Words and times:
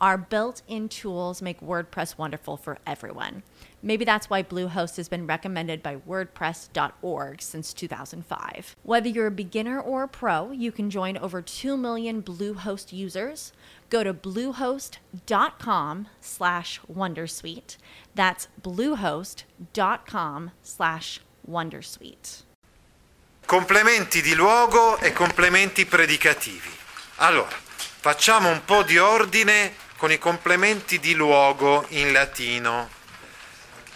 Our 0.00 0.16
built 0.16 0.62
in 0.68 0.88
tools 0.88 1.42
make 1.42 1.60
WordPress 1.60 2.16
wonderful 2.16 2.56
for 2.56 2.78
everyone. 2.86 3.42
Maybe 3.82 4.04
that's 4.04 4.30
why 4.30 4.44
Bluehost 4.44 4.96
has 4.96 5.08
been 5.08 5.26
recommended 5.26 5.82
by 5.82 5.96
WordPress.org 5.96 7.42
since 7.42 7.72
2005. 7.72 8.76
Whether 8.84 9.08
you're 9.08 9.26
a 9.26 9.32
beginner 9.32 9.80
or 9.80 10.04
a 10.04 10.08
pro, 10.08 10.52
you 10.52 10.70
can 10.70 10.88
join 10.88 11.16
over 11.16 11.42
2 11.42 11.76
million 11.76 12.22
Bluehost 12.22 12.92
users. 12.92 13.52
Go 13.90 14.04
to 14.04 14.14
bluehost.com 14.14 16.08
slash 16.20 16.80
Wondersuite. 16.92 17.76
That's 18.14 18.48
bluehost.com 18.62 20.50
slash 20.62 21.20
Wondersuite. 21.48 22.42
Complementi 23.46 24.20
di 24.20 24.34
luogo 24.34 24.98
e 24.98 25.12
complementi 25.12 25.86
predicativi. 25.86 26.68
Allora, 27.16 27.48
facciamo 27.48 28.50
un 28.50 28.62
po' 28.64 28.82
di 28.82 28.98
ordine 28.98 29.72
con 29.98 30.12
i 30.12 30.18
complementi 30.18 31.00
di 31.00 31.12
luogo 31.12 31.84
in 31.88 32.12
latino. 32.12 32.88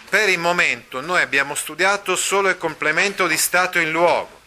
Per 0.09 0.27
il 0.27 0.37
momento 0.37 0.99
noi 0.99 1.21
abbiamo 1.21 1.55
studiato 1.55 2.17
solo 2.17 2.49
il 2.49 2.57
complemento 2.57 3.25
di 3.25 3.37
stato 3.37 3.79
in 3.79 3.89
luogo. 3.89 4.41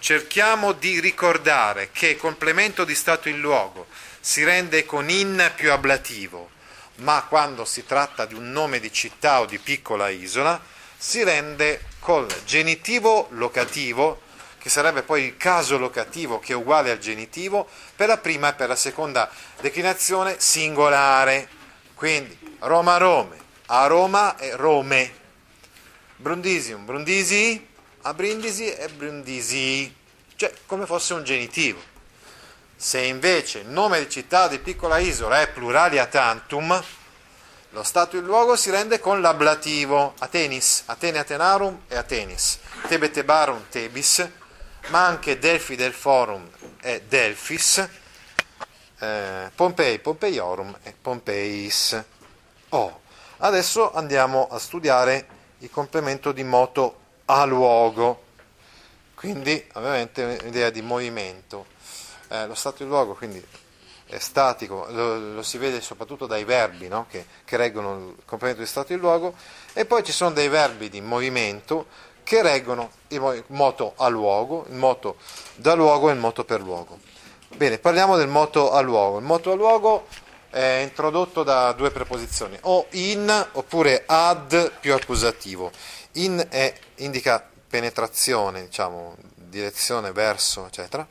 Cerchiamo 0.00 0.72
di 0.72 0.98
ricordare 0.98 1.90
che 1.92 2.08
il 2.08 2.16
complemento 2.16 2.84
di 2.84 2.96
stato 2.96 3.28
in 3.28 3.38
luogo 3.38 3.86
si 4.18 4.42
rende 4.42 4.84
con 4.84 5.08
in 5.08 5.52
più 5.54 5.70
ablativo, 5.70 6.50
ma 6.96 7.24
quando 7.28 7.64
si 7.64 7.86
tratta 7.86 8.26
di 8.26 8.34
un 8.34 8.50
nome 8.50 8.80
di 8.80 8.92
città 8.92 9.40
o 9.40 9.46
di 9.46 9.58
piccola 9.58 10.08
isola 10.08 10.60
si 10.98 11.22
rende 11.22 11.84
col 12.00 12.26
genitivo 12.44 13.28
locativo 13.30 14.22
che 14.66 14.72
sarebbe 14.72 15.04
poi 15.04 15.22
il 15.22 15.36
caso 15.36 15.78
locativo 15.78 16.40
che 16.40 16.52
è 16.52 16.56
uguale 16.56 16.90
al 16.90 16.98
genitivo 16.98 17.68
per 17.94 18.08
la 18.08 18.18
prima 18.18 18.48
e 18.48 18.54
per 18.54 18.66
la 18.66 18.74
seconda 18.74 19.30
declinazione 19.60 20.40
singolare. 20.40 21.48
Quindi 21.94 22.36
Roma 22.58 22.96
Rome, 22.96 23.38
a 23.66 23.86
Roma 23.86 24.34
è 24.34 24.56
Rome, 24.56 25.14
Brundisium, 26.16 26.84
Brundisi, 26.84 27.64
a 28.02 28.12
Brindisi 28.12 28.66
è 28.66 28.88
Brundisi, 28.88 29.94
cioè 30.34 30.52
come 30.66 30.84
fosse 30.84 31.14
un 31.14 31.22
genitivo. 31.22 31.80
Se 32.74 33.00
invece 33.00 33.60
il 33.60 33.68
nome 33.68 34.00
di 34.00 34.10
città 34.10 34.48
di 34.48 34.58
piccola 34.58 34.98
isola 34.98 35.42
è 35.42 35.48
pluralia 35.48 36.06
tantum, 36.06 36.82
lo 37.70 37.82
stato 37.84 38.16
e 38.16 38.18
il 38.18 38.24
luogo 38.24 38.56
si 38.56 38.70
rende 38.70 38.98
con 38.98 39.20
l'ablativo 39.20 40.14
Atenis, 40.18 40.82
Atene 40.86 41.18
Atenarum 41.18 41.82
e 41.86 41.96
Atenis, 41.96 42.58
Tebe 42.88 43.12
Tebarum 43.12 43.66
Tebis, 43.68 44.28
ma 44.88 45.04
anche 45.04 45.38
Delfi 45.38 45.74
del 45.74 45.92
Forum 45.92 46.48
e 46.80 47.02
Delfis, 47.08 47.88
eh, 48.98 49.50
Pompei 49.54 49.98
Pompeiorum 49.98 50.78
e 50.82 50.94
Pompeis. 51.00 52.02
Oh, 52.70 53.00
adesso 53.38 53.92
andiamo 53.92 54.48
a 54.48 54.58
studiare 54.58 55.26
il 55.58 55.70
complemento 55.70 56.32
di 56.32 56.44
moto 56.44 57.00
a 57.26 57.44
luogo, 57.44 58.22
quindi 59.14 59.64
ovviamente 59.74 60.38
un'idea 60.40 60.70
di 60.70 60.82
movimento. 60.82 61.66
Eh, 62.28 62.46
lo 62.46 62.54
stato 62.54 62.82
di 62.82 62.88
luogo 62.88 63.14
quindi 63.14 63.44
è 64.06 64.18
statico, 64.18 64.86
lo, 64.90 65.18
lo 65.34 65.42
si 65.42 65.58
vede 65.58 65.80
soprattutto 65.80 66.26
dai 66.26 66.44
verbi 66.44 66.86
no? 66.88 67.06
che, 67.08 67.26
che 67.44 67.56
reggono 67.56 68.14
il 68.16 68.24
complemento 68.24 68.62
di 68.62 68.68
stato 68.68 68.92
di 68.92 68.98
luogo 68.98 69.34
e 69.72 69.84
poi 69.84 70.04
ci 70.04 70.12
sono 70.12 70.30
dei 70.30 70.48
verbi 70.48 70.88
di 70.88 71.00
movimento 71.00 71.86
che 72.26 72.42
reggono 72.42 72.90
il 73.08 73.44
moto 73.46 73.92
a 73.94 74.08
luogo, 74.08 74.66
il 74.68 74.74
moto 74.74 75.14
da 75.54 75.74
luogo 75.74 76.10
e 76.10 76.12
il 76.12 76.18
moto 76.18 76.44
per 76.44 76.60
luogo. 76.60 76.98
Bene, 77.54 77.78
parliamo 77.78 78.16
del 78.16 78.26
moto 78.26 78.72
a 78.72 78.80
luogo. 78.80 79.18
Il 79.18 79.24
moto 79.24 79.52
a 79.52 79.54
luogo 79.54 80.08
è 80.50 80.80
introdotto 80.82 81.44
da 81.44 81.70
due 81.70 81.92
preposizioni, 81.92 82.58
o 82.62 82.86
in 82.90 83.48
oppure 83.52 84.02
ad 84.06 84.72
più 84.80 84.92
accusativo. 84.92 85.70
In 86.14 86.44
è, 86.50 86.74
indica 86.96 87.48
penetrazione, 87.68 88.64
diciamo, 88.64 89.14
direzione, 89.36 90.10
verso, 90.10 90.66
eccetera, 90.66 91.06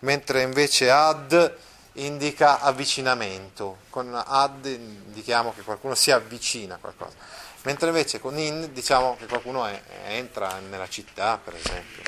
mentre 0.00 0.42
invece 0.42 0.90
ad 0.90 1.54
indica 1.92 2.58
avvicinamento. 2.58 3.76
Con 3.90 4.12
ad 4.12 4.66
indichiamo 4.66 5.52
che 5.54 5.62
qualcuno 5.62 5.94
si 5.94 6.10
avvicina 6.10 6.74
a 6.74 6.78
qualcosa 6.78 7.46
mentre 7.68 7.88
invece 7.88 8.18
con 8.18 8.38
in 8.38 8.72
diciamo 8.72 9.14
che 9.18 9.26
qualcuno 9.26 9.66
è, 9.66 9.78
entra 10.06 10.58
nella 10.70 10.88
città, 10.88 11.36
per 11.36 11.54
esempio. 11.54 12.02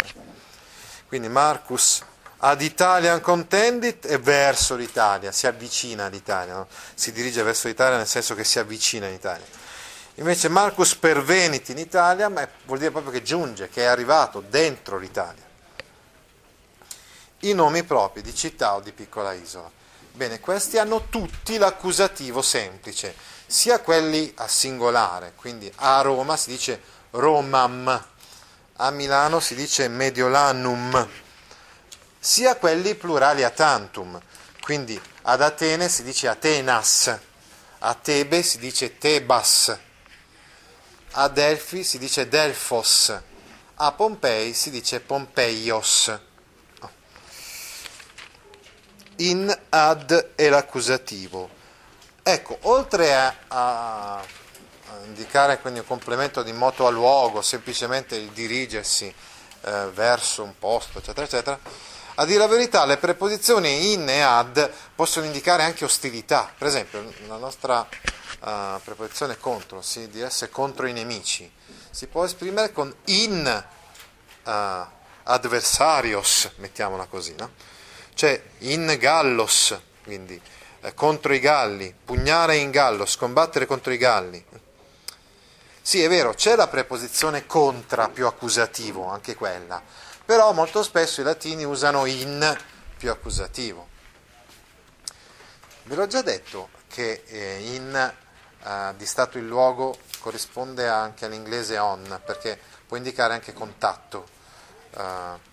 Quindi 1.07 1.29
Marcus 1.29 2.03
ad 2.39 2.63
Italian 2.63 3.21
contendit 3.21 4.07
è 4.07 4.19
verso 4.19 4.75
l'Italia, 4.75 5.31
si 5.33 5.47
avvicina 5.47 6.07
all'Italia, 6.07 6.55
no? 6.55 6.67
si 6.95 7.13
dirige 7.13 7.43
verso 7.43 7.69
l'Italia 7.69 7.99
nel 7.99 8.07
senso 8.07 8.35
che 8.35 8.43
si 8.43 8.59
avvicina 8.59 9.07
all'Italia. 9.07 9.45
Invece 10.15 10.49
Marcus 10.49 10.95
pervenit 10.95 11.69
in 11.69 11.77
Italia, 11.77 12.31
ma 12.31 12.49
vuol 12.65 12.79
dire 12.79 12.91
proprio 12.91 13.13
che 13.13 13.23
giunge, 13.23 13.69
che 13.69 13.83
è 13.83 13.87
arrivato 13.87 14.43
dentro 14.49 14.97
l'Italia. 14.97 15.45
I 17.41 17.53
nomi 17.53 17.83
propri 17.83 18.23
di 18.23 18.35
città 18.35 18.77
o 18.77 18.81
di 18.81 18.93
piccola 18.93 19.35
isola. 19.35 19.71
Bene, 20.13 20.41
questi 20.41 20.77
hanno 20.77 21.07
tutti 21.09 21.57
l'accusativo 21.57 22.43
semplice 22.43 23.15
sia 23.47 23.81
quelli 23.81 24.33
a 24.37 24.49
singolare, 24.49 25.33
quindi 25.35 25.73
a 25.77 26.01
Roma 26.03 26.37
si 26.37 26.51
dice 26.51 26.81
Romam, 27.11 28.07
a 28.77 28.91
Milano 28.91 29.41
si 29.41 29.55
dice 29.55 29.89
Mediolanum, 29.89 31.09
sia 32.19 32.57
quelli 32.57 32.95
plurali 32.95 33.45
a 33.45 33.51
tantum, 33.51 34.21
quindi 34.61 35.01
ad 35.23 35.43
Atene 35.43 35.89
si 35.89 36.03
dice 36.03 36.29
Atenas, 36.29 37.19
a 37.79 37.95
Tebe 37.95 38.43
si 38.43 38.59
dice 38.59 38.99
Tebas, 38.99 39.79
a 41.13 41.29
Delfi 41.29 41.83
si 41.83 41.99
dice 41.99 42.29
Delfos, 42.29 43.19
a 43.77 43.93
Pompei 43.93 44.53
si 44.55 44.71
dice 44.71 45.01
Pompeios. 45.01 46.29
In 49.21 49.59
ad 49.69 50.33
è 50.35 50.49
l'accusativo 50.49 51.59
Ecco, 52.23 52.59
oltre 52.63 53.15
a, 53.15 53.35
a 53.49 54.23
indicare 55.05 55.59
quindi 55.59 55.81
un 55.81 55.87
complemento 55.87 56.43
di 56.43 56.53
moto 56.53 56.87
a 56.87 56.91
luogo, 56.91 57.41
semplicemente 57.41 58.15
il 58.15 58.29
dirigersi 58.29 59.13
eh, 59.63 59.87
verso 59.93 60.43
un 60.43 60.53
posto, 60.59 60.99
eccetera, 60.99 61.25
eccetera, 61.27 61.59
a 62.17 62.25
dire 62.27 62.39
la 62.39 62.47
verità 62.47 62.85
le 62.85 62.99
preposizioni 62.99 63.93
in 63.93 64.07
e 64.09 64.21
ad 64.21 64.71
possono 64.95 65.25
indicare 65.25 65.63
anche 65.63 65.85
ostilità. 65.85 66.53
Per 66.57 66.67
esempio, 66.69 67.11
la 67.27 67.37
nostra 67.37 67.81
uh, 67.81 68.81
preposizione 68.85 69.39
contro, 69.39 69.81
si 69.81 70.09
diresse 70.11 70.51
contro 70.51 70.87
i 70.87 70.93
nemici, 70.93 71.51
si 71.91 72.07
può 72.07 72.25
esprimere 72.25 72.73
con 72.73 72.95
in 73.07 73.65
uh, 74.45 74.51
adversarios, 75.23 76.51
mettiamola 76.57 77.07
così, 77.07 77.35
no? 77.39 77.79
Cioè 78.15 78.43
in 78.59 78.97
gallos, 78.99 79.79
quindi 80.03 80.41
eh, 80.83 80.95
contro 80.95 81.33
i 81.33 81.41
galli, 81.41 81.95
pugnare 82.05 82.57
in 82.57 82.71
gallo, 82.71 83.07
scombattere 83.07 83.67
contro 83.67 83.93
i 83.93 83.99
galli. 83.99 84.45
Sì, 85.83 86.03
è 86.03 86.09
vero, 86.09 86.35
c'è 86.35 86.57
la 86.57 86.69
preposizione 86.69 87.47
contra 87.47 88.09
più 88.09 88.27
accusativo, 88.27 89.07
anche 89.07 89.35
quella, 89.35 89.83
però 90.25 90.53
molto 90.53 90.83
spesso 90.83 91.21
i 91.21 91.25
latini 91.25 91.65
usano 91.65 92.05
in 92.07 92.57
più 92.97 93.11
accusativo. 93.11 93.89
Ve 95.85 95.95
l'ho 95.95 96.07
già 96.07 96.23
detto 96.23 96.69
che 96.87 97.23
eh, 97.27 97.75
in 97.75 98.13
eh, 98.63 98.95
di 98.97 99.07
stato 99.07 99.39
il 99.39 99.47
luogo 99.47 99.97
corrisponde 100.21 100.87
anche 100.87 101.25
all'inglese 101.25 101.79
on, 101.79 102.21
perché 102.25 102.59
può 102.87 102.97
indicare 102.97 103.35
anche 103.35 103.53
contatto, 103.53 104.29
eh, 104.97 105.49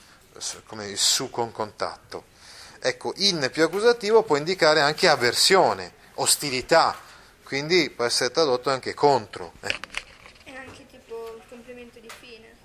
come 0.65 0.87
il 0.87 0.97
su 0.97 1.29
con 1.29 1.51
contatto. 1.51 2.35
Ecco, 2.79 3.13
in 3.17 3.49
più 3.51 3.63
accusativo 3.63 4.23
può 4.23 4.37
indicare 4.37 4.81
anche 4.81 5.07
avversione, 5.07 5.93
ostilità, 6.15 6.95
quindi 7.43 7.89
può 7.89 8.05
essere 8.05 8.31
tradotto 8.31 8.69
anche 8.69 8.93
contro. 8.93 9.53
Eh. 9.61 9.79
E 10.45 10.55
anche 10.55 10.85
tipo 10.85 11.35
il 11.35 11.43
complemento 11.49 11.99
di 11.99 12.09
fine. 12.19 12.55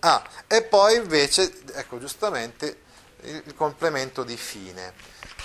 Ah, 0.00 0.22
e 0.46 0.62
poi 0.62 0.96
invece, 0.96 1.52
ecco 1.74 1.98
giustamente, 1.98 2.82
il, 3.22 3.54
complemento 3.54 4.22
di 4.22 4.36
fine. 4.36 4.92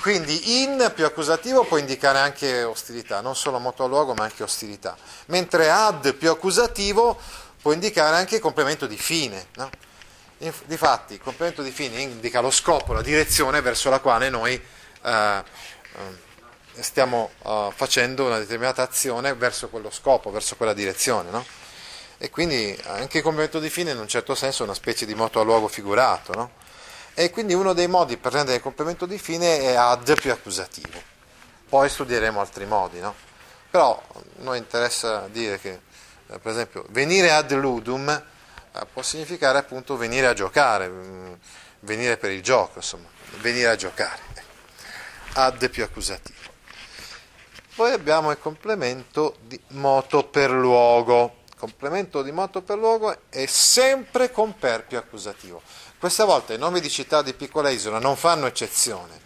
Quindi 0.01 0.63
in 0.63 0.92
più 0.95 1.06
accusativo 1.06 1.63
può 1.63 1.77
indicare 1.77 2.19
anche 2.19 2.63
ostilità, 2.63 3.22
non 3.22 3.36
solo 3.36 3.60
moto 3.60 3.84
a 3.84 3.88
luogo 3.88 4.13
ma 4.13 4.24
anche 4.24 4.44
ostilità, 4.44 4.98
mentre 5.27 5.69
ad 5.69 6.16
più 6.16 6.30
accusativo 6.30 7.19
può 7.62 7.72
indicare 7.72 8.16
anche 8.16 8.39
complemento 8.39 8.88
di 8.88 8.98
fine. 8.98 9.48
No? 9.56 9.69
Difatti, 10.65 11.13
il 11.13 11.21
complemento 11.21 11.61
di 11.61 11.69
fine 11.69 12.01
indica 12.01 12.39
lo 12.41 12.49
scopo, 12.49 12.93
la 12.93 13.03
direzione 13.03 13.61
verso 13.61 13.91
la 13.91 13.99
quale 13.99 14.29
noi 14.29 14.53
eh, 15.03 15.43
eh, 15.93 16.81
stiamo 16.81 17.29
eh, 17.43 17.69
facendo 17.75 18.25
una 18.25 18.39
determinata 18.39 18.81
azione 18.81 19.35
verso 19.35 19.69
quello 19.69 19.91
scopo, 19.91 20.31
verso 20.31 20.55
quella 20.55 20.73
direzione. 20.73 21.29
No? 21.29 21.45
E 22.17 22.31
quindi 22.31 22.75
anche 22.85 23.17
il 23.17 23.23
complemento 23.23 23.59
di 23.59 23.69
fine 23.69 23.91
in 23.91 23.99
un 23.99 24.07
certo 24.07 24.33
senso 24.33 24.63
è 24.63 24.65
una 24.65 24.73
specie 24.73 25.05
di 25.05 25.13
moto 25.13 25.39
a 25.39 25.43
luogo 25.43 25.67
figurato. 25.67 26.33
No? 26.33 26.51
E 27.13 27.29
quindi 27.29 27.53
uno 27.53 27.73
dei 27.73 27.88
modi 27.88 28.17
per 28.17 28.31
rendere 28.31 28.57
il 28.57 28.63
complemento 28.63 29.05
di 29.05 29.19
fine 29.19 29.59
è 29.59 29.75
ad 29.75 30.11
più 30.19 30.31
accusativo. 30.31 30.99
Poi 31.69 31.88
studieremo 31.88 32.39
altri 32.39 32.65
modi, 32.65 32.99
no? 32.99 33.13
Però 33.69 34.01
a 34.15 34.19
noi 34.38 34.57
interessa 34.57 35.27
dire 35.31 35.59
che, 35.59 35.79
eh, 36.27 36.39
per 36.39 36.51
esempio, 36.51 36.83
venire 36.89 37.31
ad 37.31 37.51
ludum 37.51 38.23
può 38.91 39.01
significare 39.01 39.57
appunto 39.57 39.97
venire 39.97 40.27
a 40.27 40.33
giocare, 40.33 40.88
mm, 40.88 41.33
venire 41.81 42.18
per 42.18 42.31
il 42.31 42.41
gioco, 42.41 42.73
insomma, 42.77 43.07
venire 43.39 43.69
a 43.69 43.75
giocare. 43.75 44.29
Ad 45.33 45.69
più 45.69 45.83
accusativo. 45.83 46.39
Poi 47.75 47.91
abbiamo 47.94 48.31
il 48.31 48.39
complemento 48.39 49.38
di 49.41 49.59
moto 49.69 50.25
per 50.25 50.51
luogo. 50.51 51.38
Il 51.47 51.56
complemento 51.57 52.21
di 52.21 52.31
moto 52.31 52.62
per 52.62 52.77
luogo 52.77 53.15
è 53.29 53.45
sempre 53.45 54.31
con 54.31 54.57
per 54.57 54.85
più 54.85 54.97
accusativo. 54.97 55.62
Questa 55.97 56.25
volta 56.25 56.53
i 56.53 56.57
nomi 56.57 56.81
di 56.81 56.89
città 56.89 57.21
di 57.21 57.33
piccola 57.33 57.69
isola 57.69 58.00
non 58.00 58.17
fanno 58.17 58.45
eccezione. 58.45 59.19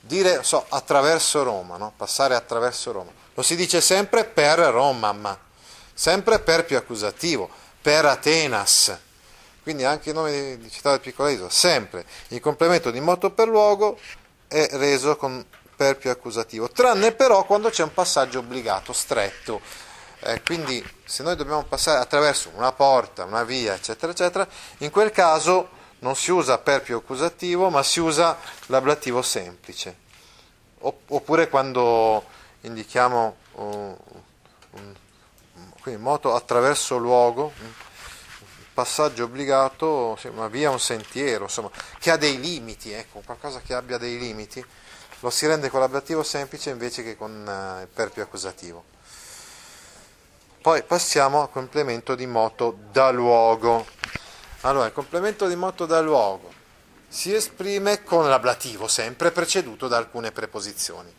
Dire 0.00 0.42
so, 0.42 0.64
attraverso 0.68 1.42
Roma, 1.42 1.76
no? 1.76 1.92
passare 1.96 2.34
attraverso 2.34 2.92
Roma, 2.92 3.10
lo 3.34 3.42
si 3.42 3.56
dice 3.56 3.80
sempre 3.80 4.24
per 4.24 4.58
Romam, 4.58 5.36
sempre 5.94 6.40
per 6.40 6.64
più 6.64 6.76
accusativo, 6.76 7.48
per 7.80 8.04
Atenas. 8.04 8.96
Quindi 9.62 9.84
anche 9.84 10.10
i 10.10 10.12
nomi 10.12 10.56
di 10.58 10.70
città 10.70 10.92
di 10.96 11.00
piccola 11.00 11.30
isola, 11.30 11.50
sempre 11.50 12.04
il 12.28 12.40
complemento 12.40 12.90
di 12.90 13.00
moto 13.00 13.30
per 13.30 13.48
luogo 13.48 13.98
è 14.46 14.66
reso 14.72 15.16
con 15.16 15.44
per 15.78 15.96
più 15.96 16.10
accusativo, 16.10 16.68
tranne 16.68 17.12
però 17.12 17.44
quando 17.44 17.70
c'è 17.70 17.84
un 17.84 17.94
passaggio 17.94 18.40
obbligato, 18.40 18.92
stretto. 18.92 19.60
Eh, 20.20 20.42
quindi 20.42 20.84
se 21.04 21.22
noi 21.22 21.36
dobbiamo 21.36 21.62
passare 21.62 22.00
attraverso 22.00 22.50
una 22.56 22.72
porta, 22.72 23.22
una 23.22 23.44
via, 23.44 23.74
eccetera, 23.74 24.10
eccetera, 24.10 24.48
in 24.78 24.90
quel 24.90 25.12
caso 25.12 25.68
non 26.00 26.16
si 26.16 26.32
usa 26.32 26.58
per 26.58 26.82
più 26.82 26.96
accusativo, 26.96 27.70
ma 27.70 27.84
si 27.84 28.00
usa 28.00 28.36
l'ablativo 28.66 29.22
semplice. 29.22 30.06
Oppure 30.80 31.48
quando 31.48 32.24
indichiamo 32.62 33.36
un, 33.52 33.96
un, 34.70 34.94
quindi 35.88 36.02
moto 36.02 36.34
attraverso 36.34 36.98
luogo, 36.98 37.52
passaggio 38.74 39.24
obbligato, 39.24 40.18
una 40.24 40.48
via, 40.48 40.70
un 40.70 40.78
sentiero, 40.78 41.44
insomma, 41.44 41.70
che 41.98 42.10
ha 42.10 42.16
dei 42.16 42.38
limiti, 42.38 42.92
ecco, 42.92 43.22
qualcosa 43.24 43.60
che 43.60 43.72
abbia 43.72 43.96
dei 43.96 44.18
limiti, 44.18 44.64
lo 45.20 45.30
si 45.30 45.46
rende 45.46 45.70
con 45.70 45.80
l'ablativo 45.80 46.22
semplice 46.22 46.70
invece 46.70 47.02
che 47.02 47.16
con 47.16 47.30
uh, 47.30 47.80
il 47.80 47.88
per 47.88 48.10
più 48.10 48.22
accusativo. 48.22 48.84
Poi 50.60 50.82
passiamo 50.82 51.40
al 51.40 51.50
complemento 51.50 52.14
di 52.14 52.26
moto 52.26 52.76
da 52.92 53.10
luogo. 53.10 53.86
Allora, 54.60 54.86
il 54.86 54.92
complemento 54.92 55.46
di 55.46 55.56
moto 55.56 55.86
da 55.86 56.00
luogo 56.00 56.52
si 57.08 57.34
esprime 57.34 58.04
con 58.04 58.28
l'ablativo, 58.28 58.86
sempre 58.86 59.30
preceduto 59.30 59.88
da 59.88 59.96
alcune 59.96 60.30
preposizioni. 60.30 61.12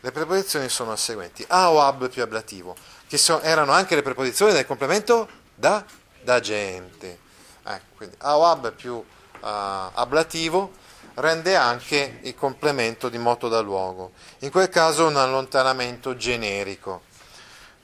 Le 0.00 0.12
preposizioni 0.12 0.68
sono 0.68 0.92
le 0.92 0.96
seguenti: 0.96 1.44
a 1.48 1.70
o 1.70 1.82
ab 1.82 2.08
più 2.08 2.22
ablativo, 2.22 2.74
che 3.10 3.18
so, 3.18 3.40
erano 3.40 3.72
anche 3.72 3.96
le 3.96 4.02
preposizioni 4.02 4.52
del 4.52 4.64
complemento 4.64 5.28
da, 5.52 5.84
da 6.22 6.38
gente. 6.38 7.18
Ecco, 7.64 7.96
quindi 7.96 8.14
a 8.20 8.38
o 8.38 8.46
ab 8.46 8.72
più 8.72 8.94
uh, 8.94 9.04
ablativo 9.40 10.70
rende 11.14 11.56
anche 11.56 12.20
il 12.22 12.36
complemento 12.36 13.08
di 13.08 13.18
moto 13.18 13.48
da 13.48 13.58
luogo. 13.58 14.12
In 14.38 14.52
quel 14.52 14.68
caso 14.68 15.08
un 15.08 15.16
allontanamento 15.16 16.14
generico. 16.14 17.02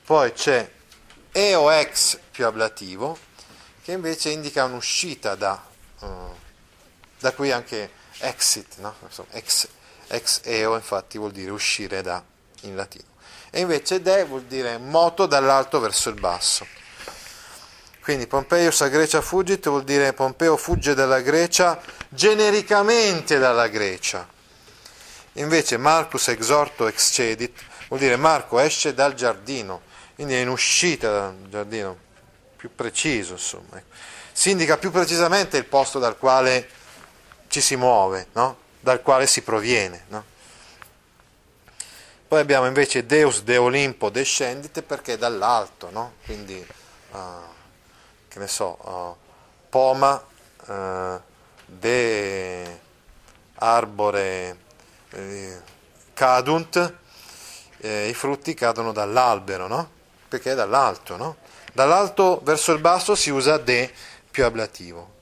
Poi 0.05 0.31
c'è 0.31 0.71
e 1.33 1.55
o 1.55 1.73
ex 1.73 2.17
più 2.31 2.45
ablativo, 2.45 3.17
che 3.83 3.91
invece 3.91 4.29
indica 4.29 4.63
un'uscita 4.63 5.35
da, 5.35 5.61
uh, 5.99 6.07
da 7.19 7.33
qui 7.33 7.51
anche 7.51 7.91
exit, 8.19 8.77
no? 8.77 8.95
ex, 9.31 9.67
ex 10.07 10.39
eo 10.45 10.75
infatti 10.75 11.17
vuol 11.17 11.33
dire 11.33 11.51
uscire 11.51 12.01
da 12.01 12.23
in 12.61 12.77
latino. 12.77 13.15
E 13.49 13.61
invece 13.61 14.01
de 14.01 14.23
vuol 14.25 14.43
dire 14.43 14.77
moto 14.77 15.25
dall'alto 15.25 15.79
verso 15.79 16.09
il 16.09 16.19
basso. 16.19 16.65
Quindi 18.01 18.27
Pompeius 18.27 18.81
a 18.81 18.87
Grecia 18.87 19.21
fugit 19.21 19.67
vuol 19.67 19.83
dire 19.83 20.13
Pompeo 20.13 20.55
fugge 20.55 20.93
dalla 20.93 21.19
Grecia 21.19 21.81
genericamente 22.07 23.37
dalla 23.37 23.67
Grecia. 23.67 24.27
Invece 25.33 25.77
Marcus 25.77 26.29
exorto 26.29 26.87
excedit 26.87 27.59
vuol 27.89 27.99
dire 27.99 28.15
Marco 28.15 28.59
esce 28.59 28.93
dal 28.93 29.13
giardino, 29.13 29.81
quindi 30.15 30.35
è 30.35 30.39
in 30.39 30.49
uscita 30.49 31.09
dal 31.11 31.35
giardino, 31.49 31.97
più 32.55 32.73
preciso, 32.73 33.33
insomma. 33.33 33.81
Si 34.31 34.51
indica 34.51 34.77
più 34.77 34.91
precisamente 34.91 35.57
il 35.57 35.65
posto 35.65 35.99
dal 35.99 36.17
quale 36.17 36.69
ci 37.47 37.61
si 37.61 37.75
muove, 37.75 38.27
no? 38.33 38.57
dal 38.79 39.01
quale 39.01 39.27
si 39.27 39.41
proviene. 39.41 40.05
No? 40.07 40.23
Poi 42.27 42.41
abbiamo 42.41 42.65
invece 42.65 43.05
Deus 43.05 43.43
de 43.43 43.55
Olimpo 43.55 44.09
descendite 44.09 44.81
perché 44.81 45.13
è 45.13 45.17
dall'alto, 45.17 45.89
no? 45.91 46.15
quindi 46.25 46.55
uh, 47.11 47.17
che 48.27 48.39
ne 48.39 48.47
so, 48.47 48.77
uh, 48.81 49.15
poma 49.69 50.21
uh, 50.65 51.21
de 51.65 52.79
arbore 53.55 54.57
eh, 55.11 55.61
cadunt, 56.13 56.95
eh, 57.77 58.09
i 58.09 58.13
frutti 58.13 58.53
cadono 58.53 58.91
dall'albero, 58.91 59.67
no? 59.67 59.89
perché 60.27 60.51
è 60.51 60.55
dall'alto. 60.55 61.15
No? 61.15 61.37
Dall'alto 61.71 62.41
verso 62.43 62.73
il 62.73 62.79
basso 62.79 63.15
si 63.15 63.29
usa 63.29 63.57
de 63.57 63.89
più 64.29 64.43
ablativo. 64.43 65.15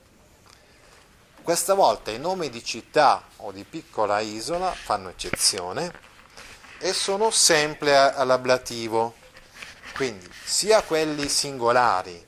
Questa 1.44 1.75
volta 1.75 2.10
i 2.10 2.18
nomi 2.18 2.50
di 2.50 2.63
città 2.63 3.22
o 3.38 3.51
di 3.51 3.63
piccola 3.63 4.20
isola 4.22 4.72
fanno 4.72 5.10
eccezione 5.10 6.13
e 6.79 6.94
sono 6.94 7.32
sempre 7.32 7.96
all'ablativo. 7.96 9.15
Quindi 9.94 10.29
sia 10.44 10.82
quelli 10.82 11.29
singolari 11.29 12.25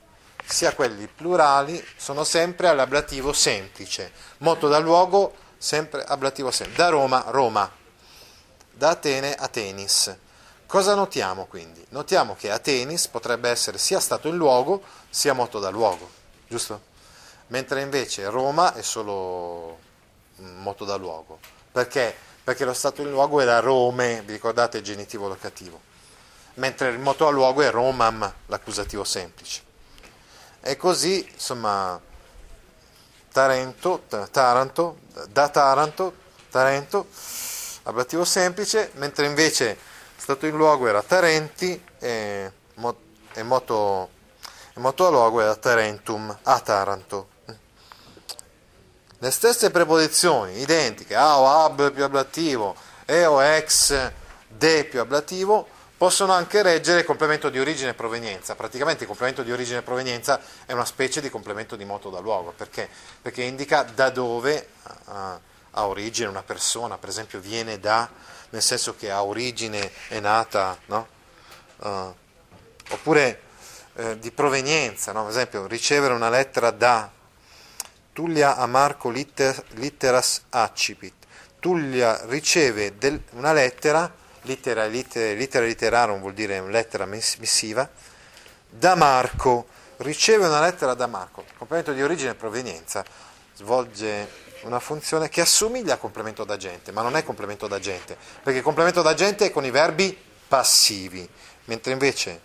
sia 0.48 0.74
quelli 0.74 1.06
plurali 1.06 1.84
sono 1.96 2.24
sempre 2.24 2.68
all'ablativo 2.68 3.32
semplice. 3.32 4.12
Moto 4.38 4.68
da 4.68 4.78
luogo 4.78 5.34
sempre 5.58 6.02
ablativo 6.04 6.50
semplice. 6.50 6.82
Da 6.82 6.88
Roma, 6.88 7.24
Roma. 7.28 7.70
Da 8.70 8.90
Atene, 8.90 9.34
Atenis. 9.34 10.16
Cosa 10.66 10.94
notiamo 10.94 11.46
quindi? 11.46 11.84
Notiamo 11.90 12.34
che 12.34 12.50
Atenis 12.50 13.08
potrebbe 13.08 13.50
essere 13.50 13.78
sia 13.78 14.00
stato 14.00 14.28
il 14.28 14.36
luogo 14.36 14.82
sia 15.10 15.32
moto 15.32 15.58
da 15.58 15.70
luogo, 15.70 16.10
giusto? 16.46 16.82
Mentre 17.48 17.80
invece 17.80 18.28
Roma 18.28 18.74
è 18.74 18.82
solo 18.82 19.78
moto 20.36 20.84
da 20.84 20.96
luogo. 20.96 21.38
Perché? 21.72 22.16
Perché 22.48 22.64
lo 22.64 22.72
stato 22.72 23.02
in 23.02 23.10
luogo 23.10 23.40
era 23.40 23.60
Rome, 23.60 24.22
vi 24.24 24.32
ricordate 24.32 24.78
il 24.78 24.82
genitivo 24.82 25.28
locativo, 25.28 25.78
mentre 26.54 26.88
il 26.88 26.98
moto 26.98 27.26
a 27.26 27.30
luogo 27.30 27.60
è 27.60 27.70
Romam, 27.70 28.32
l'accusativo 28.46 29.04
semplice. 29.04 29.60
E 30.62 30.74
così, 30.78 31.28
insomma, 31.30 32.00
Tarento, 33.30 34.04
Taranto, 34.30 35.00
da 35.28 35.50
Taranto, 35.50 36.14
Tarento, 36.48 37.08
ablativo 37.82 38.24
semplice, 38.24 38.92
mentre 38.94 39.26
invece 39.26 39.76
stato 40.16 40.46
in 40.46 40.56
luogo 40.56 40.88
era 40.88 41.02
Tarenti 41.02 41.84
e, 41.98 42.50
e, 43.34 43.42
moto, 43.42 44.08
e 44.72 44.80
moto 44.80 45.06
a 45.06 45.10
luogo 45.10 45.42
era 45.42 45.54
Tarentum, 45.54 46.34
a 46.44 46.60
Taranto. 46.60 47.28
Le 49.20 49.30
stesse 49.32 49.70
preposizioni 49.70 50.60
identiche, 50.60 51.16
a 51.16 51.38
o 51.38 51.48
ab 51.64 51.92
più 51.92 52.04
ablativo, 52.04 52.76
e 53.04 53.26
o 53.26 53.42
ex 53.42 54.12
de 54.46 54.84
più 54.84 55.00
ablativo, 55.00 55.66
possono 55.96 56.32
anche 56.32 56.62
reggere 56.62 57.00
il 57.00 57.04
complemento 57.04 57.50
di 57.50 57.58
origine 57.58 57.90
e 57.90 57.94
provenienza. 57.94 58.54
Praticamente 58.54 59.02
il 59.02 59.08
complemento 59.08 59.42
di 59.42 59.50
origine 59.50 59.78
e 59.78 59.82
provenienza 59.82 60.40
è 60.64 60.72
una 60.72 60.84
specie 60.84 61.20
di 61.20 61.30
complemento 61.30 61.74
di 61.74 61.84
moto 61.84 62.10
da 62.10 62.20
luogo, 62.20 62.52
perché? 62.56 62.88
Perché 63.20 63.42
indica 63.42 63.82
da 63.82 64.10
dove 64.10 64.68
ha, 65.06 65.40
ha 65.72 65.86
origine 65.86 66.28
una 66.28 66.44
persona, 66.44 66.96
per 66.96 67.08
esempio 67.08 67.40
viene 67.40 67.80
da 67.80 68.08
nel 68.50 68.62
senso 68.62 68.94
che 68.94 69.10
ha 69.10 69.24
origine, 69.24 69.90
è 70.08 70.20
nata, 70.20 70.78
no? 70.86 71.08
uh, 71.78 72.14
oppure 72.90 73.42
eh, 73.94 74.18
di 74.18 74.30
provenienza, 74.30 75.12
no? 75.12 75.22
per 75.22 75.30
esempio 75.32 75.66
ricevere 75.66 76.14
una 76.14 76.30
lettera 76.30 76.70
da 76.70 77.10
Tullia 78.18 78.56
a 78.56 78.66
Marco 78.66 79.10
litter, 79.10 79.62
litteras 79.74 80.42
accipit. 80.48 81.14
Tullia 81.60 82.20
riceve 82.24 82.98
del, 82.98 83.22
una 83.34 83.52
lettera, 83.52 84.12
littera, 84.42 84.86
littera, 84.86 85.38
littera 85.38 85.64
litterarum 85.64 86.18
vuol 86.18 86.34
dire 86.34 86.60
lettera 86.68 87.06
missiva, 87.06 87.88
da 88.68 88.96
Marco, 88.96 89.68
riceve 89.98 90.48
una 90.48 90.60
lettera 90.60 90.94
da 90.94 91.06
Marco, 91.06 91.44
complemento 91.58 91.92
di 91.92 92.02
origine 92.02 92.30
e 92.30 92.34
provenienza, 92.34 93.04
svolge 93.54 94.28
una 94.62 94.80
funzione 94.80 95.28
che 95.28 95.42
assomiglia 95.42 95.94
a 95.94 95.98
complemento 95.98 96.42
d'agente, 96.42 96.90
ma 96.90 97.02
non 97.02 97.14
è 97.14 97.22
complemento 97.22 97.68
d'agente, 97.68 98.16
perché 98.42 98.62
complemento 98.62 99.00
d'agente 99.00 99.46
è 99.46 99.50
con 99.52 99.64
i 99.64 99.70
verbi 99.70 100.18
passivi, 100.48 101.28
mentre 101.66 101.92
invece 101.92 102.40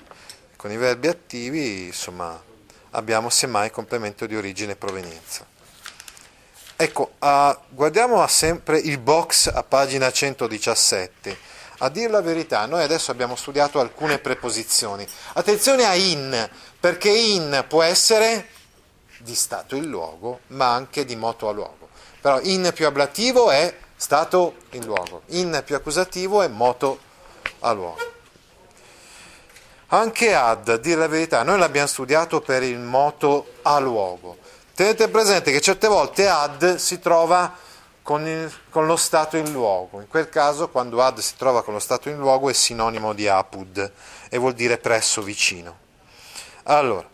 con 0.56 0.72
i 0.72 0.78
verbi 0.78 1.08
attivi, 1.08 1.86
insomma, 1.88 2.40
abbiamo 2.92 3.32
semmai 3.32 3.72
complemento 3.72 4.28
di 4.28 4.36
origine 4.36 4.74
e 4.74 4.76
provenienza. 4.76 5.53
Ecco, 6.84 7.14
uh, 7.18 7.58
guardiamo 7.70 8.28
sempre 8.28 8.78
il 8.78 8.98
box 8.98 9.48
a 9.48 9.64
pagina 9.64 10.12
117. 10.12 11.38
A 11.78 11.88
dire 11.88 12.10
la 12.10 12.20
verità, 12.20 12.66
noi 12.66 12.84
adesso 12.84 13.10
abbiamo 13.10 13.38
studiato 13.38 13.80
alcune 13.80 14.20
preposizioni. 14.20 15.08
Attenzione 15.32 15.86
a 15.86 15.96
in, 15.96 16.50
perché 16.78 17.08
in 17.08 17.64
può 17.70 17.84
essere 17.84 18.50
di 19.20 19.34
stato 19.34 19.78
in 19.78 19.86
luogo, 19.86 20.42
ma 20.48 20.74
anche 20.74 21.06
di 21.06 21.16
moto 21.16 21.48
a 21.48 21.54
luogo. 21.54 21.88
Però 22.20 22.42
in 22.42 22.70
più 22.74 22.86
ablativo 22.86 23.50
è 23.50 23.74
stato 23.96 24.56
in 24.72 24.84
luogo, 24.84 25.22
in 25.28 25.62
più 25.64 25.78
accusativo 25.78 26.42
è 26.42 26.50
moto 26.50 27.00
a 27.60 27.72
luogo. 27.72 28.12
Anche 29.88 30.36
ad, 30.36 30.68
a 30.68 30.76
dire 30.76 31.00
la 31.00 31.08
verità, 31.08 31.44
noi 31.44 31.60
l'abbiamo 31.60 31.88
studiato 31.88 32.42
per 32.42 32.62
il 32.62 32.80
moto 32.80 33.54
a 33.62 33.80
luogo. 33.80 34.38
Tenete 34.76 35.08
presente 35.08 35.52
che 35.52 35.62
certe 35.62 35.88
volte 35.88 36.28
ad 36.28 36.78
si 36.78 36.98
trova 36.98 37.56
con, 38.02 38.26
il, 38.26 38.52
con, 38.72 38.88
lo 38.88 38.96
stato 38.96 39.38
in 39.38 39.52
luogo. 39.52 40.02
In 40.02 40.08
quel 40.08 40.30
caso, 40.30 40.70
quando 40.70 41.00
ad 41.04 41.20
si 41.20 41.36
trova 41.38 41.64
con 41.64 41.76
lo 41.76 41.80
stato 41.80 42.10
in 42.10 42.18
luogo, 42.18 42.50
è 42.50 42.54
sinonimo 42.54 43.14
di 43.14 43.28
apud 43.28 43.92
e 44.30 44.38
vuol 44.40 44.54
dire 44.54 44.80
presso, 44.80 45.22
vicino. 45.22 45.78
Allora, 46.64 47.08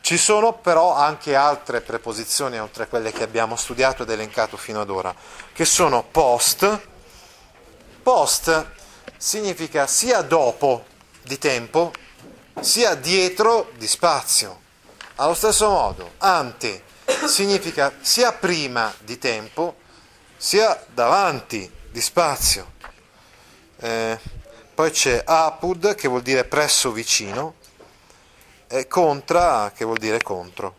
ci 0.00 0.16
sono 0.16 0.54
però 0.54 0.94
anche 0.94 1.34
altre 1.34 1.82
preposizioni, 1.82 2.58
oltre 2.58 2.84
a 2.84 2.86
quelle 2.86 3.12
che 3.12 3.22
abbiamo 3.22 3.54
studiato 3.54 4.04
ed 4.04 4.08
elencato 4.08 4.56
fino 4.56 4.80
ad 4.80 4.88
ora, 4.88 5.14
che 5.52 5.66
sono 5.66 6.06
post. 6.10 6.80
Post 8.02 8.66
significa 9.18 9.86
sia 9.86 10.22
dopo 10.22 10.86
di 11.22 11.36
tempo, 11.36 11.92
sia 12.60 12.94
dietro 12.94 13.72
di 13.76 13.86
spazio. 13.86 14.59
Allo 15.20 15.34
stesso 15.34 15.68
modo, 15.68 16.12
ante 16.16 16.82
significa 17.26 17.92
sia 18.00 18.32
prima 18.32 18.90
di 19.00 19.18
tempo, 19.18 19.76
sia 20.38 20.82
davanti 20.94 21.70
di 21.90 22.00
spazio. 22.00 22.72
Eh, 23.80 24.18
poi 24.74 24.90
c'è 24.90 25.22
apud, 25.22 25.94
che 25.94 26.08
vuol 26.08 26.22
dire 26.22 26.44
presso 26.44 26.90
vicino, 26.90 27.56
e 28.66 28.86
contra, 28.86 29.70
che 29.76 29.84
vuol 29.84 29.98
dire 29.98 30.22
contro. 30.22 30.76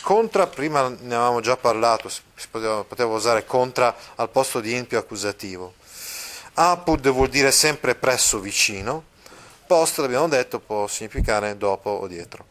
Contra, 0.00 0.46
prima 0.46 0.88
ne 0.88 1.14
avevamo 1.14 1.40
già 1.40 1.58
parlato, 1.58 2.08
si 2.08 2.22
poteva, 2.50 2.82
poteva 2.82 3.14
usare 3.14 3.44
contra 3.44 3.94
al 4.14 4.30
posto 4.30 4.60
di 4.60 4.74
in 4.74 4.86
più 4.86 4.96
accusativo. 4.96 5.74
Apud 6.54 7.10
vuol 7.10 7.28
dire 7.28 7.52
sempre 7.52 7.94
presso 7.94 8.38
vicino, 8.40 9.04
post, 9.66 9.98
l'abbiamo 9.98 10.28
detto, 10.28 10.60
può 10.60 10.86
significare 10.86 11.58
dopo 11.58 11.90
o 11.90 12.06
dietro. 12.06 12.46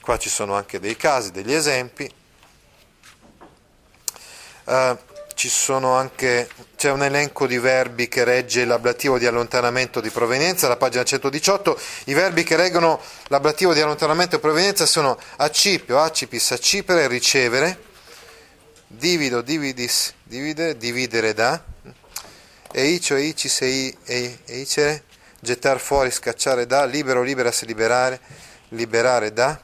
Qua 0.00 0.16
ci 0.18 0.28
sono 0.30 0.54
anche 0.54 0.80
dei 0.80 0.96
casi, 0.96 1.30
degli 1.30 1.52
esempi. 1.52 2.10
Uh, 4.64 4.96
anche, 5.82 6.48
c'è 6.76 6.90
un 6.90 7.02
elenco 7.02 7.46
di 7.46 7.58
verbi 7.58 8.08
che 8.08 8.24
regge 8.24 8.64
l'ablativo 8.64 9.18
di 9.18 9.26
allontanamento 9.26 10.00
di 10.00 10.10
provenienza, 10.10 10.66
alla 10.66 10.76
pagina 10.76 11.02
118. 11.02 11.78
I 12.04 12.14
verbi 12.14 12.42
che 12.42 12.56
reggono 12.56 13.00
l'ablativo 13.28 13.72
di 13.72 13.80
allontanamento 13.80 14.36
di 14.36 14.42
provenienza 14.42 14.84
sono 14.84 15.18
accipio, 15.36 15.98
accipis, 15.98 16.50
accipere, 16.50 17.06
ricevere, 17.06 17.78
divido, 18.86 19.40
dividis, 19.40 20.12
dividere, 20.24 20.76
dividere 20.76 21.32
da, 21.32 21.62
eicio, 22.72 23.14
eicis, 23.14 23.60
eicere, 23.62 25.04
gettar 25.40 25.78
fuori, 25.78 26.10
scacciare 26.10 26.66
da, 26.66 26.84
libero, 26.84 27.22
liberas, 27.22 27.62
liberare, 27.64 28.20
liberare 28.70 29.32
da, 29.32 29.58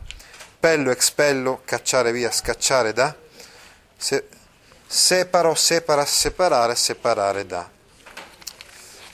Expello, 0.58 0.90
expello, 0.90 1.60
cacciare 1.66 2.12
via, 2.12 2.30
scacciare 2.30 2.94
da. 2.94 3.14
Se, 3.94 4.26
separo, 4.86 5.54
separa, 5.54 6.04
separare, 6.06 6.74
separare 6.74 7.46
da. 7.46 7.68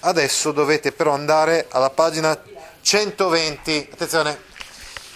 Adesso 0.00 0.52
dovete 0.52 0.92
però 0.92 1.12
andare 1.12 1.66
alla 1.70 1.90
pagina 1.90 2.40
120. 2.80 3.88
Attenzione, 3.92 4.40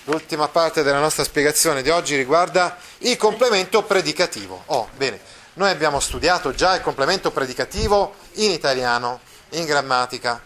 l'ultima 0.04 0.48
parte 0.48 0.82
della 0.82 0.98
nostra 0.98 1.22
spiegazione 1.22 1.80
di 1.80 1.90
oggi 1.90 2.16
riguarda 2.16 2.76
il 2.98 3.16
complemento 3.16 3.84
predicativo. 3.84 4.64
Oh, 4.66 4.88
bene, 4.96 5.20
noi 5.54 5.70
abbiamo 5.70 6.00
studiato 6.00 6.52
già 6.52 6.74
il 6.74 6.82
complemento 6.82 7.30
predicativo 7.30 8.16
in 8.34 8.50
italiano, 8.50 9.20
in 9.50 9.64
grammatica. 9.64 10.42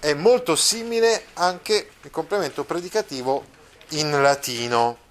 È 0.00 0.12
molto 0.12 0.56
simile 0.56 1.26
anche 1.34 1.90
il 2.02 2.10
complemento 2.10 2.64
predicativo 2.64 3.44
in 3.90 4.20
latino. 4.20 5.08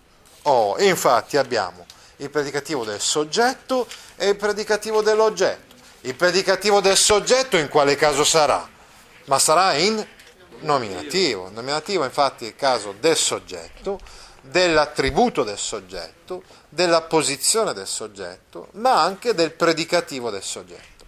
Oh, 0.51 0.79
infatti 0.79 1.37
abbiamo 1.37 1.85
il 2.17 2.31
predicativo 2.31 2.83
del 2.83 2.99
soggetto 2.99 3.85
e 4.15 4.29
il 4.29 4.35
predicativo 4.35 5.03
dell'oggetto. 5.03 5.75
Il 6.01 6.15
predicativo 6.15 6.79
del 6.79 6.97
soggetto 6.97 7.55
in 7.55 7.69
quale 7.69 7.95
caso 7.95 8.23
sarà? 8.23 8.67
Ma 9.25 9.37
sarà 9.37 9.75
in 9.75 10.03
nominativo. 10.61 11.51
Nominativo 11.51 12.03
infatti 12.03 12.45
è 12.45 12.47
il 12.47 12.55
caso 12.55 12.95
del 12.99 13.15
soggetto, 13.15 13.99
dell'attributo 14.41 15.43
del 15.43 15.59
soggetto, 15.59 16.41
della 16.67 17.01
posizione 17.01 17.73
del 17.73 17.85
soggetto, 17.85 18.69
ma 18.71 19.03
anche 19.03 19.35
del 19.35 19.51
predicativo 19.51 20.31
del 20.31 20.41
soggetto. 20.41 21.05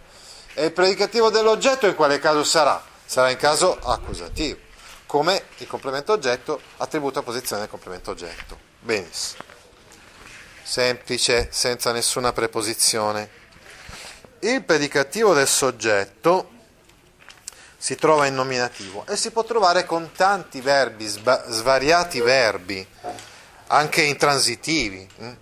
E 0.54 0.66
il 0.66 0.72
predicativo 0.72 1.32
dell'oggetto 1.32 1.88
in 1.88 1.96
quale 1.96 2.20
caso 2.20 2.44
sarà? 2.44 2.80
Sarà 3.04 3.32
in 3.32 3.38
caso 3.38 3.80
accusativo, 3.82 4.60
come 5.08 5.46
il 5.58 5.68
complemento 5.68 6.12
oggetto, 6.12 6.62
attributo 6.78 7.18
a 7.18 7.24
posizione 7.24 7.62
del 7.62 7.72
complemento 7.72 8.12
oggetto. 8.12 8.70
Benissimo. 8.84 9.44
Semplice, 10.64 11.50
senza 11.52 11.92
nessuna 11.92 12.34
preposizione. 12.34 13.30
Il 14.40 14.64
predicativo 14.64 15.36
del 15.36 15.48
soggetto 15.48 16.50
si 17.78 17.94
trova 17.94 18.26
in 18.26 18.34
nominativo 18.34 19.06
e 19.08 19.16
si 19.18 19.30
può 19.30 19.44
trovare 19.44 19.86
con 19.86 20.12
tanti 20.14 20.62
verbi, 20.62 21.06
svariati 21.06 22.22
verbi, 22.22 22.86
anche 23.68 24.02
intransitivi, 24.02 25.08
hm? 25.16 25.36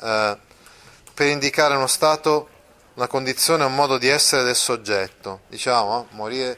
eh, 0.00 0.38
per 1.12 1.26
indicare 1.26 1.76
uno 1.76 1.86
stato, 1.86 2.48
una 2.94 3.06
condizione, 3.06 3.64
un 3.64 3.74
modo 3.74 3.98
di 3.98 4.08
essere 4.08 4.44
del 4.44 4.56
soggetto. 4.56 5.40
Diciamo, 5.48 6.06
morire, 6.12 6.56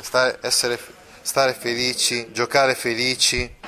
stare, 0.00 0.38
essere, 0.40 0.80
stare 1.20 1.52
felici, 1.52 2.32
giocare 2.32 2.74
felici, 2.74 3.58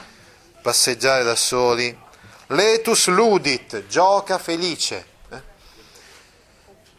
passeggiare 0.62 1.24
da 1.24 1.34
soli. 1.34 2.00
Letus 2.46 3.08
ludit, 3.08 3.86
gioca 3.86 4.38
felice. 4.38 5.06
Eh? 5.30 5.42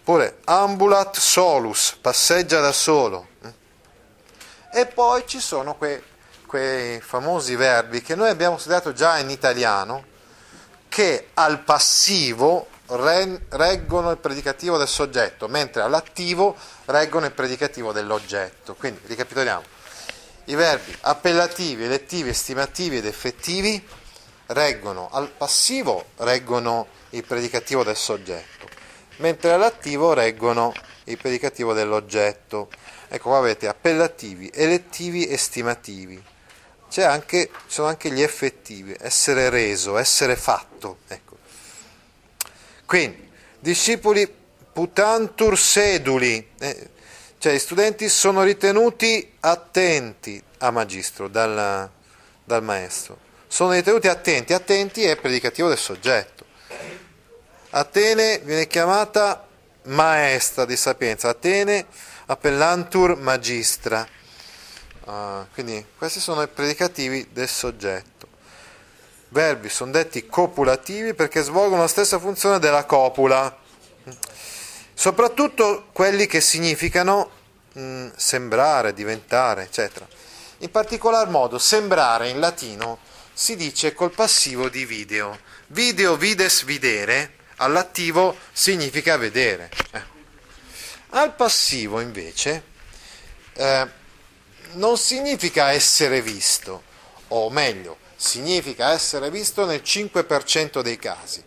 Pure 0.03 0.39
ambulat 0.43 1.17
solus, 1.17 1.97
passeggia 1.99 2.59
da 2.59 2.71
solo. 2.71 3.27
Eh? 3.41 3.53
E 4.81 4.85
poi 4.85 5.23
ci 5.25 5.39
sono 5.39 5.75
quei, 5.75 6.01
quei 6.45 6.99
famosi 6.99 7.55
verbi 7.55 8.01
che 8.01 8.15
noi 8.15 8.29
abbiamo 8.29 8.57
studiato 8.57 8.93
già 8.93 9.17
in 9.17 9.29
italiano, 9.29 10.05
che 10.89 11.29
al 11.33 11.61
passivo 11.61 12.67
reggono 12.87 14.11
il 14.11 14.17
predicativo 14.17 14.77
del 14.77 14.87
soggetto, 14.87 15.47
mentre 15.47 15.81
all'attivo 15.81 16.55
reggono 16.85 17.25
il 17.25 17.31
predicativo 17.31 17.91
dell'oggetto. 17.91 18.75
Quindi 18.75 18.99
ricapitoliamo 19.05 19.72
i 20.45 20.55
verbi 20.55 20.95
appellativi, 21.01 21.85
elettivi, 21.85 22.29
estimativi 22.29 22.97
ed 22.97 23.05
effettivi 23.05 23.81
reggono 24.47 25.09
al 25.11 25.29
passivo 25.29 26.05
reggono 26.17 26.87
il 27.11 27.23
predicativo 27.23 27.83
del 27.83 27.95
soggetto, 27.95 28.67
mentre 29.17 29.51
all'attivo 29.51 30.13
reggono 30.13 30.73
il 31.05 31.17
predicativo 31.17 31.73
dell'oggetto. 31.73 32.69
Ecco 33.07 33.29
qua 33.29 33.37
avete 33.37 33.67
appellativi, 33.67 34.49
elettivi, 34.53 35.27
estimativi. 35.29 36.21
C'è 36.89 37.03
anche, 37.03 37.49
sono 37.67 37.87
anche 37.87 38.11
gli 38.11 38.21
effettivi, 38.21 38.95
essere 38.99 39.49
reso, 39.49 39.97
essere 39.97 40.35
fatto. 40.35 40.99
Ecco. 41.07 41.37
Quindi, 42.85 43.29
discepoli 43.59 44.31
putantur 44.73 45.57
seduli. 45.57 46.49
Eh, 46.59 46.89
Cioè, 47.43 47.55
gli 47.55 47.59
studenti 47.59 48.07
sono 48.07 48.41
ritenuti 48.41 49.33
attenti 49.41 50.41
a 50.59 50.71
magistro 50.71 51.27
dal, 51.27 51.89
dal 52.41 52.63
maestro. 52.63 53.17
Sono 53.47 53.73
ritenuti 53.73 54.07
attenti, 54.07 54.53
attenti 54.53 55.03
è 55.03 55.17
predicativo 55.17 55.67
del 55.67 55.77
soggetto. 55.77 56.45
Atene 57.71 58.39
viene 58.45 58.65
chiamata 58.67 59.45
maestra 59.87 60.63
di 60.63 60.77
sapienza, 60.77 61.27
Atene 61.27 61.85
appellantur 62.27 63.17
magistra. 63.17 64.07
Uh, 65.03 65.45
quindi 65.53 65.85
questi 65.97 66.21
sono 66.21 66.43
i 66.43 66.47
predicativi 66.47 67.27
del 67.33 67.49
soggetto. 67.49 68.25
Verbi 69.27 69.67
sono 69.67 69.91
detti 69.91 70.27
copulativi 70.27 71.13
perché 71.13 71.41
svolgono 71.41 71.81
la 71.81 71.87
stessa 71.89 72.19
funzione 72.19 72.59
della 72.59 72.85
copula, 72.85 73.53
soprattutto 74.93 75.87
quelli 75.91 76.27
che 76.27 76.41
significano 76.41 77.29
mh, 77.73 77.81
mm, 77.81 78.09
sembrare, 78.15 78.93
diventare, 78.93 79.63
eccetera. 79.63 80.07
In 80.59 80.71
particolar 80.71 81.27
modo, 81.29 81.57
sembrare 81.57 82.29
in 82.29 82.39
latino 82.39 82.99
si 83.33 83.55
dice 83.55 83.93
col 83.93 84.11
passivo 84.11 84.69
di 84.69 84.85
video. 84.85 85.37
Video, 85.67 86.15
vides, 86.15 86.63
videre, 86.63 87.35
all'attivo 87.57 88.37
significa 88.51 89.17
vedere. 89.17 89.69
Eh. 89.91 90.01
Al 91.09 91.35
passivo 91.35 91.99
invece 91.99 92.63
eh, 93.53 93.87
non 94.73 94.97
significa 94.97 95.71
essere 95.71 96.21
visto, 96.21 96.83
o 97.29 97.49
meglio, 97.49 97.97
significa 98.15 98.91
essere 98.91 99.29
visto 99.29 99.65
nel 99.65 99.81
5% 99.83 100.81
dei 100.81 100.97
casi. 100.97 101.43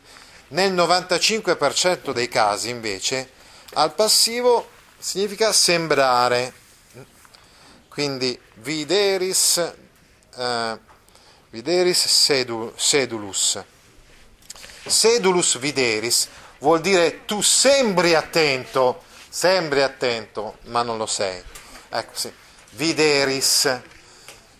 Nel 0.48 0.72
95% 0.72 2.12
dei 2.12 2.28
casi 2.28 2.68
invece 2.68 3.30
al 3.76 3.94
passivo 3.94 4.68
significa 4.98 5.52
sembrare. 5.52 6.64
Quindi 7.88 8.38
videris, 8.54 9.72
eh, 10.34 10.78
videris 11.50 12.06
sedulus. 12.76 13.62
Sedulus 14.86 15.58
videris 15.58 16.28
vuol 16.58 16.80
dire 16.80 17.24
tu 17.24 17.40
sembri 17.40 18.14
attento, 18.14 19.02
sembri 19.28 19.82
attento, 19.82 20.58
ma 20.64 20.82
non 20.82 20.96
lo 20.96 21.06
sei. 21.06 21.42
Ecco 21.88 22.12
sì. 22.14 22.32
Videris. 22.70 23.80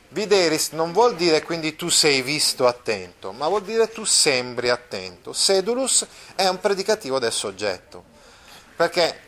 Videris 0.08 0.70
non 0.70 0.92
vuol 0.92 1.14
dire 1.16 1.42
quindi 1.42 1.75
tu 1.76 1.88
sei 1.88 2.23
visto 2.23 2.66
attento, 2.66 3.32
ma 3.32 3.49
vuol 3.49 3.62
dire 3.62 3.90
tu 3.90 4.04
sembri 4.04 4.68
attento. 4.70 5.32
Sedulus 5.32 6.06
è 6.35 6.46
un 6.49 6.61
predicativo 6.61 7.18
del 7.18 7.32
soggetto. 7.32 8.05
Perché? 8.76 9.18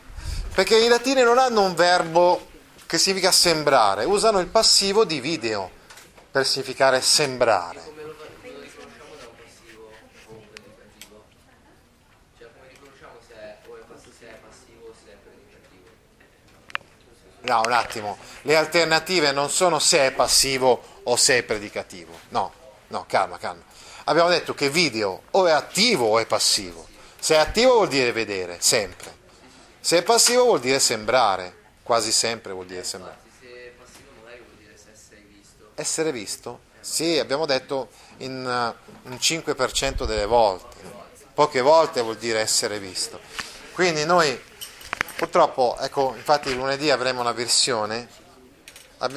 Perché 0.55 0.77
i 0.77 0.89
latini 0.89 1.23
non 1.23 1.39
hanno 1.39 1.63
un 1.63 1.75
verbo 1.75 2.49
che 2.87 2.99
significa 2.99 3.33
sembrare, 3.33 4.05
usano 4.05 4.41
il 4.41 4.47
passivo 4.49 5.05
di 5.05 5.21
video 5.21 5.71
per 6.31 6.47
significare 6.47 7.01
sembrare. 7.01 7.97
No, 17.41 17.63
un 17.65 17.73
attimo, 17.73 18.19
le 18.43 18.57
alternative 18.57 19.33
non 19.33 19.49
sono 19.49 19.79
se 19.79 20.01
è 20.01 20.13
passivo 20.13 21.01
o 21.05 21.17
se 21.17 21.39
è 21.39 21.43
predicativo. 21.43 22.13
No, 22.29 22.53
no, 22.89 23.07
calma, 23.09 23.39
calma. 23.39 23.63
Abbiamo 24.05 24.29
detto 24.29 24.55
che 24.55 24.69
video 24.69 25.23
o 25.31 25.47
è 25.47 25.53
attivo 25.53 26.09
o 26.09 26.19
è 26.19 26.27
passivo. 26.27 26.87
Se 27.19 27.35
è 27.35 27.39
attivo 27.39 27.75
vuol 27.75 27.89
dire 27.89 28.13
vedere, 28.13 28.59
sempre. 28.61 29.18
Se 29.89 29.97
è 29.97 30.03
passivo 30.03 30.45
vuol 30.45 30.61
dire 30.61 30.79
sembrare, 30.81 31.55
quasi 31.83 32.13
sempre 32.13 32.53
vuol 32.53 32.67
dire 32.67 32.85
sembrare. 32.85 33.17
Se 33.41 33.47
è 33.47 33.71
passivo 33.71 34.11
magari 34.23 34.43
vuol 34.45 34.57
dire 34.59 34.75
essere 34.75 35.25
visto. 35.27 35.71
Essere 35.77 36.13
visto? 36.13 36.61
Sì, 36.79 37.19
abbiamo 37.19 37.47
detto 37.47 37.89
in 38.19 38.35
uh, 38.45 39.09
un 39.09 39.15
5% 39.15 40.05
delle 40.05 40.27
volte. 40.27 40.77
Poche 41.33 41.63
volte 41.63 42.03
vuol 42.03 42.19
dire 42.19 42.41
essere 42.41 42.79
visto. 42.79 43.19
Quindi 43.73 44.05
noi 44.05 44.39
Purtroppo, 45.17 45.79
ecco, 45.81 46.13
infatti 46.15 46.55
lunedì 46.55 46.91
avremo 46.91 47.23
una 47.23 47.33
versione, 47.33 48.07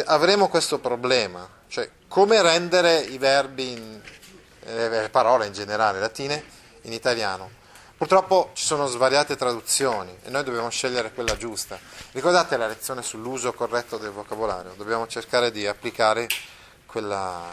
avremo 0.06 0.48
questo 0.48 0.80
problema, 0.80 1.48
cioè 1.68 1.90
come 2.08 2.42
rendere 2.42 3.02
i 3.02 3.18
verbi, 3.18 3.72
in, 3.74 4.02
eh, 4.68 4.90
le 4.90 5.10
parole 5.10 5.48
in 5.48 5.54
generale 5.54 6.00
latine, 6.00 6.42
in 6.84 6.94
italiano. 6.94 7.60
Purtroppo 8.02 8.50
ci 8.54 8.66
sono 8.66 8.88
svariate 8.88 9.36
traduzioni 9.36 10.12
e 10.24 10.32
noi 10.32 10.44
dobbiamo 10.44 10.70
scegliere 10.70 11.14
quella 11.14 11.38
giusta. 11.38 11.78
Ricordate 12.14 12.58
la 12.58 12.66
lezione 12.66 13.04
sull'uso 13.04 13.54
corretto 13.54 14.00
del 14.00 14.10
vocabolario? 14.10 14.74
Dobbiamo 14.76 15.06
cercare 15.06 15.52
di 15.52 15.68
applicare 15.68 16.28
quella 16.88 17.48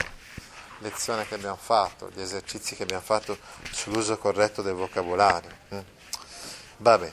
lezione 0.79 1.29
che 1.29 1.35
abbiamo 1.35 1.59
fatto, 1.61 2.09
gli 2.15 2.23
esercizi 2.23 2.77
che 2.77 2.85
abbiamo 2.85 3.03
fatto 3.03 3.37
sull'uso 3.73 4.17
corretto 4.17 4.63
del 4.63 4.73
vocabolario. 4.73 5.51
Mm. 5.75 5.79
Vabbè 6.79 7.13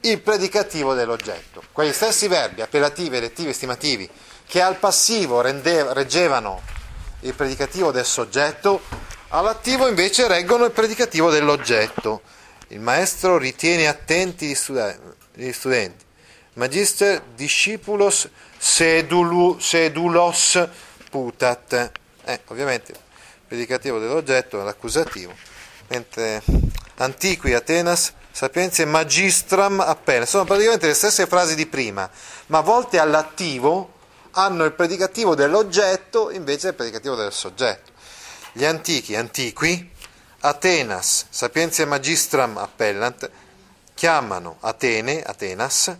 il 0.00 0.20
predicativo 0.20 0.92
dell'oggetto. 0.92 1.62
Quegli 1.72 1.94
stessi 1.94 2.28
verbi, 2.28 2.60
appellativi, 2.60 3.16
elettivi, 3.16 3.48
estimativi, 3.48 4.10
che 4.46 4.60
al 4.60 4.76
passivo 4.76 5.40
rende, 5.40 5.90
reggevano 5.94 6.60
il 7.20 7.32
predicativo 7.32 7.92
del 7.92 8.04
soggetto, 8.04 8.82
all'attivo 9.28 9.88
invece 9.88 10.28
reggono 10.28 10.64
il 10.64 10.70
predicativo 10.70 11.30
dell'oggetto. 11.30 12.22
Il 12.68 12.80
maestro 12.80 13.38
ritiene 13.38 13.86
attenti 13.86 14.46
gli, 14.46 14.54
studen- 14.54 15.14
gli 15.34 15.52
studenti. 15.52 16.04
Magister 16.54 17.22
discipulos 17.34 18.28
sedulu, 18.58 19.58
sedulos 19.58 20.68
putat. 21.10 21.90
Eh, 22.24 22.40
ovviamente 22.46 22.92
il 22.92 22.98
predicativo 23.46 23.98
dell'oggetto 23.98 24.60
è 24.60 24.64
l'accusativo, 24.64 25.32
mentre 25.88 26.42
antiqui 26.96 27.52
Atenas 27.52 28.14
sapienze 28.32 28.84
magistram 28.84 29.80
appena. 29.80 30.26
Sono 30.26 30.44
praticamente 30.44 30.86
le 30.86 30.94
stesse 30.94 31.26
frasi 31.26 31.54
di 31.54 31.66
prima, 31.66 32.10
ma 32.46 32.60
volte 32.60 32.98
all'attivo 32.98 33.92
hanno 34.32 34.64
il 34.64 34.72
predicativo 34.72 35.34
dell'oggetto 35.34 36.30
invece 36.30 36.68
il 36.68 36.74
predicativo 36.74 37.14
del 37.14 37.32
soggetto. 37.32 37.92
Gli 38.56 38.64
antichi, 38.64 39.14
antiqui, 39.14 39.90
Atenas, 40.40 41.26
sapienze 41.28 41.84
magistram 41.84 42.56
appellant, 42.56 43.30
chiamano 43.92 44.56
Atene, 44.60 45.22
Atenas, 45.22 45.94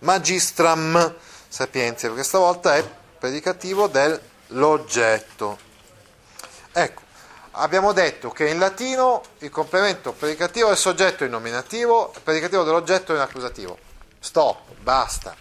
magistram, 0.00 1.14
sapienze, 1.46 2.08
perché 2.08 2.24
stavolta 2.24 2.74
è 2.74 2.84
predicativo 3.20 3.86
dell'oggetto. 3.86 5.56
Ecco, 6.72 7.02
abbiamo 7.52 7.92
detto 7.92 8.30
che 8.30 8.48
in 8.48 8.58
latino 8.58 9.22
il 9.38 9.50
complemento 9.50 10.10
predicativo 10.10 10.66
del 10.66 10.78
soggetto 10.78 11.22
è 11.22 11.26
in 11.26 11.32
nominativo, 11.32 12.12
predicativo 12.24 12.64
dell'oggetto 12.64 13.12
è 13.12 13.14
in 13.14 13.22
accusativo. 13.22 13.78
Stop, 14.18 14.74
basta. 14.80 15.36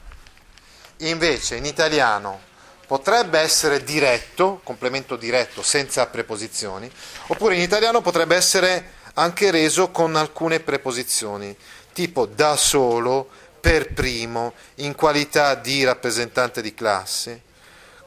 Invece 0.97 1.55
in 1.55 1.65
italiano 1.65 2.49
potrebbe 2.91 3.39
essere 3.39 3.85
diretto, 3.85 4.59
complemento 4.65 5.15
diretto 5.15 5.63
senza 5.63 6.05
preposizioni, 6.07 6.91
oppure 7.27 7.55
in 7.55 7.61
italiano 7.61 8.01
potrebbe 8.01 8.35
essere 8.35 8.99
anche 9.13 9.49
reso 9.49 9.91
con 9.91 10.17
alcune 10.17 10.59
preposizioni, 10.59 11.55
tipo 11.93 12.25
da 12.25 12.57
solo, 12.57 13.29
per 13.61 13.93
primo, 13.93 14.51
in 14.75 14.93
qualità 14.93 15.55
di 15.55 15.85
rappresentante 15.85 16.61
di 16.61 16.73
classe, 16.73 17.43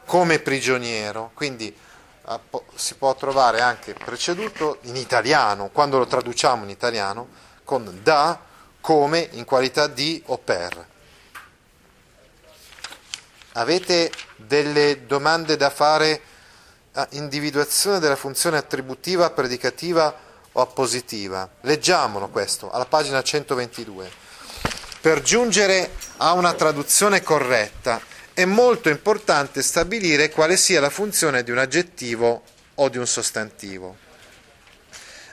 come 0.05 0.39
prigioniero, 0.41 1.31
quindi 1.33 1.75
Ah, 2.27 2.41
si 2.75 2.95
può 2.95 3.15
trovare 3.15 3.61
anche 3.61 3.93
preceduto 3.93 4.79
in 4.85 4.97
italiano, 4.97 5.69
quando 5.69 5.99
lo 5.99 6.07
traduciamo 6.07 6.65
in 6.65 6.71
italiano, 6.71 7.29
con 7.65 8.01
da 8.03 8.41
come 8.81 9.29
in 9.33 9.45
qualità 9.45 9.89
di 9.89 10.23
o 10.27 10.39
per. 10.39 10.87
Avete 13.57 14.11
delle 14.37 15.07
domande 15.07 15.57
da 15.57 15.71
fare 15.71 16.21
a 16.95 17.07
individuazione 17.11 18.01
della 18.01 18.17
funzione 18.17 18.57
attributiva, 18.57 19.31
predicativa 19.31 20.13
o 20.51 20.61
appositiva? 20.61 21.49
Leggiamolo 21.61 22.29
questo, 22.31 22.71
alla 22.71 22.87
pagina 22.87 23.23
122. 23.23 24.11
Per 25.01 25.23
giungere 25.23 25.91
a 26.17 26.33
una 26.33 26.55
traduzione 26.55 27.23
corretta, 27.23 28.01
è 28.33 28.45
molto 28.45 28.89
importante 28.89 29.63
stabilire 29.63 30.31
quale 30.31 30.57
sia 30.57 30.81
la 30.81 30.91
funzione 30.91 31.45
di 31.45 31.53
un 31.53 31.59
aggettivo 31.59 32.43
o 32.75 32.89
di 32.89 32.99
un 32.99 33.07
sostantivo. 33.07 33.97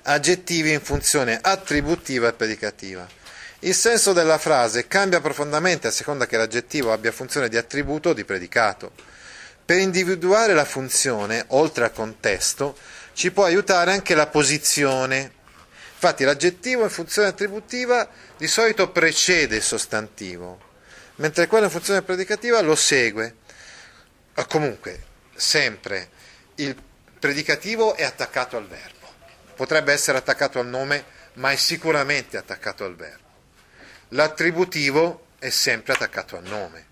Aggettivi 0.04 0.72
in 0.72 0.82
funzione 0.82 1.40
attributiva 1.42 2.28
e 2.28 2.34
predicativa. 2.34 3.20
Il 3.62 3.76
senso 3.76 4.14
della 4.14 4.38
frase 4.38 4.88
cambia 4.88 5.22
profondamente 5.22 5.88
a 5.88 5.92
seconda 5.92 6.26
che 6.26 6.38
l'aggettivo 6.38 6.92
abbia 6.92 7.12
funzione 7.12 7.50
di 7.50 7.58
attributo 7.58 8.10
o 8.10 8.14
di 8.14 8.26
predicato. 8.26 8.92
Per 9.64 9.78
individuare 9.78 10.54
la 10.54 10.66
funzione, 10.66 11.46
oltre 11.50 11.86
al 11.86 11.94
contesto, 11.94 12.78
ci 13.14 13.32
può 13.32 13.46
aiutare 13.46 13.92
anche 13.92 14.16
la 14.16 14.28
posizione. 14.28 15.32
Infatti 15.94 16.24
l'aggettivo 16.24 16.84
in 16.84 16.90
funzione 16.90 17.28
attributiva 17.28 18.10
di 18.38 18.48
solito 18.48 18.90
precede 18.90 19.58
il 19.58 19.64
sostantivo 19.64 20.70
mentre 21.22 21.48
quello 21.48 21.66
in 21.66 21.72
funzione 21.72 22.02
predicativa 22.02 22.60
lo 22.62 22.76
segue. 22.76 23.36
Comunque, 24.48 25.04
sempre 25.36 26.10
il 26.56 26.76
predicativo 27.20 27.96
è 27.96 28.04
attaccato 28.04 28.58
al 28.58 28.68
verbo. 28.68 29.08
Potrebbe 29.56 29.94
essere 29.94 30.18
attaccato 30.18 30.60
al 30.60 30.68
nome, 30.68 31.06
ma 31.34 31.52
è 31.52 31.56
sicuramente 31.56 32.38
attaccato 32.38 32.84
al 32.84 32.96
verbo. 32.96 33.21
L'attributivo 34.14 35.28
è 35.40 35.50
sempre 35.50 35.94
attaccato 35.94 36.38
al 36.38 36.44
nome. 36.44 36.86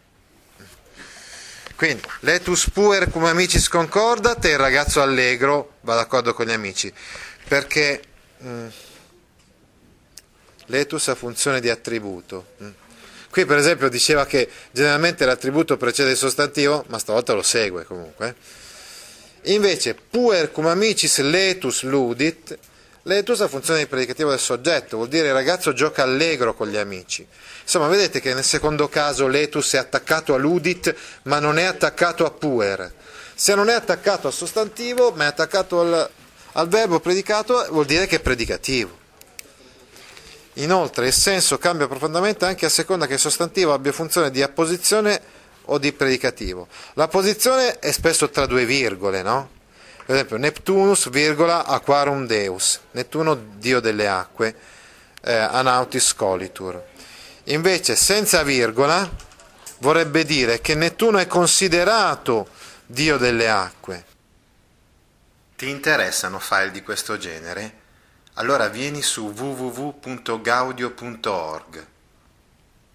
Quindi, 1.76 2.02
letus 2.22 2.70
puer 2.72 3.10
cum 3.10 3.24
amicis 3.24 3.70
concordat 3.70 4.44
e 4.44 4.50
il 4.50 4.58
ragazzo 4.58 5.02
allegro 5.02 5.78
va 5.82 5.96
d'accordo 5.96 6.34
con 6.34 6.46
gli 6.46 6.52
amici, 6.52 6.92
perché 7.48 8.02
mh, 8.38 8.50
mm, 8.50 8.68
letus 10.66 11.08
ha 11.08 11.16
funzione 11.16 11.62
di 11.62 11.70
attributo. 11.70 12.48
Mh. 12.58 12.66
Mm. 12.66 12.72
Qui 13.30 13.46
per 13.46 13.58
esempio 13.58 13.90
diceva 13.90 14.26
che 14.26 14.50
generalmente 14.72 15.24
l'attributo 15.24 15.78
precede 15.78 16.12
il 16.12 16.18
sostantivo, 16.18 16.84
ma 16.88 16.98
stavolta 17.00 17.34
lo 17.34 17.44
segue 17.44 17.86
comunque. 17.86 18.36
Invece, 19.44 19.94
puer 19.94 20.52
cum 20.52 20.66
amicis 20.66 21.20
letus 21.20 21.84
ludit, 21.84 22.58
ha 23.04 23.48
funzione 23.48 23.80
di 23.80 23.88
predicativo 23.88 24.30
del 24.30 24.40
soggetto, 24.40 24.98
vuol 24.98 25.10
dire 25.10 25.28
il 25.28 25.34
ragazzo 25.34 25.74
gioca 25.74 26.04
allegro 26.04 26.54
con 26.54 26.68
gli 26.68 26.78
amici. 26.78 27.26
Insomma, 27.62 27.88
vedete 27.88 28.20
che 28.20 28.34
nel 28.34 28.44
secondo 28.44 28.90
caso 28.90 29.28
letus 29.28 29.74
è 29.74 29.78
attaccato 29.78 30.34
a 30.34 30.38
ludit, 30.38 30.94
ma 31.24 31.40
non 31.40 31.58
è 31.58 31.64
attaccato 31.64 32.26
a 32.26 32.32
puer. 32.32 32.92
Se 33.34 33.56
non 33.56 33.70
è 33.70 33.74
attaccato 33.74 34.28
al 34.28 34.34
sostantivo, 34.34 35.12
ma 35.12 35.24
è 35.24 35.28
attaccato 35.28 35.80
al, 35.80 36.10
al 36.54 36.68
verbo 36.68 37.00
predicato, 37.00 37.66
vuol 37.70 37.86
dire 37.86 38.06
che 38.06 38.18
è 38.18 38.20
predicativo. 38.20 38.98
Inoltre 40.54 41.08
il 41.08 41.14
senso 41.14 41.58
cambia 41.58 41.88
profondamente 41.88 42.46
anche 42.46 42.66
a 42.66 42.70
seconda 42.70 43.08
che 43.08 43.14
il 43.14 43.20
sostantivo 43.20 43.72
abbia 43.72 43.94
funzione 43.94 44.30
di 44.30 44.42
apposizione 44.42 45.22
o 45.66 45.78
di 45.78 45.94
predicativo. 45.94 46.68
La 46.96 47.08
posizione 47.08 47.80
è 47.80 47.92
spesso 47.92 48.30
tra 48.30 48.46
due 48.46 48.66
virgole, 48.66 49.22
no? 49.22 49.58
Per 50.10 50.18
esempio, 50.18 50.38
Neptunus, 50.38 51.12
virgola, 51.12 51.68
aquarum 51.68 52.26
deus, 52.26 52.80
Nettuno, 52.94 53.36
dio 53.36 53.80
delle 53.80 54.08
acque, 54.08 54.56
eh, 55.22 55.36
anautis 55.36 56.16
colitur. 56.16 56.84
Invece 57.44 57.96
senza 57.96 58.42
virgola 58.42 59.08
vorrebbe 59.78 60.26
dire 60.26 60.62
che 60.62 60.74
Nettuno 60.74 61.20
è 61.20 61.28
considerato 61.28 62.48
Dio 62.88 63.18
delle 63.18 63.52
acque. 63.52 64.04
Ti 65.56 65.70
interessano 65.70 66.40
file 66.40 66.72
di 66.72 66.82
questo 66.82 67.20
genere? 67.20 67.74
Allora 68.34 68.68
vieni 68.68 69.04
su 69.04 69.32
www.gaudio.org 69.32 71.88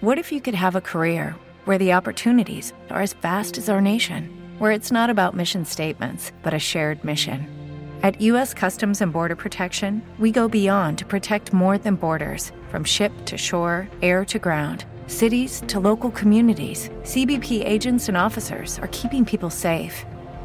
What 0.00 0.18
if 0.18 0.30
you 0.30 0.40
could 0.40 0.54
have 0.54 0.76
a 0.76 0.80
career 0.80 1.36
where 1.66 1.78
the 1.78 1.92
opportunities 1.92 2.72
are 2.90 3.02
as 3.02 3.12
vast 3.14 3.58
as 3.58 3.68
our 3.68 3.80
nation, 3.80 4.30
where 4.58 4.70
it's 4.70 4.92
not 4.92 5.10
about 5.10 5.34
mission 5.34 5.64
statements, 5.64 6.32
but 6.42 6.54
a 6.54 6.58
shared 6.58 7.04
mission. 7.04 7.46
At 8.02 8.20
U.S. 8.20 8.54
Customs 8.54 9.00
and 9.00 9.12
Border 9.12 9.36
Protection, 9.36 10.00
we 10.18 10.30
go 10.30 10.48
beyond 10.48 10.98
to 10.98 11.04
protect 11.04 11.52
more 11.52 11.76
than 11.76 11.96
borders 11.96 12.52
from 12.70 12.84
ship 12.84 13.12
to 13.24 13.36
shore, 13.36 13.88
air 14.00 14.24
to 14.26 14.38
ground, 14.38 14.84
cities 15.08 15.62
to 15.66 15.80
local 15.80 16.10
communities. 16.10 16.88
CBP 17.02 17.64
agents 17.64 18.08
and 18.08 18.16
officers 18.16 18.78
are 18.78 18.88
keeping 18.88 19.24
people 19.24 19.50
safe. 19.50 20.04